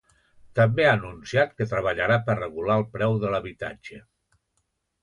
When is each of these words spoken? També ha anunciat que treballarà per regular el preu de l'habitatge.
També 0.59 0.87
ha 0.87 0.93
anunciat 0.99 1.53
que 1.59 1.67
treballarà 1.75 2.17
per 2.31 2.39
regular 2.41 2.79
el 2.83 2.87
preu 2.97 3.21
de 3.27 3.35
l'habitatge. 3.37 4.05